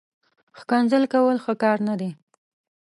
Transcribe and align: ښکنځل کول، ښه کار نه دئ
ښکنځل 0.59 1.03
کول، 1.13 1.37
ښه 1.43 1.53
کار 1.63 1.77
نه 1.87 1.93
دئ 1.99 2.11